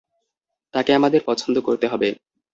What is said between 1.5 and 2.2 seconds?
করতে হবে।